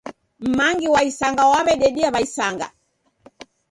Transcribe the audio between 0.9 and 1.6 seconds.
wa isanga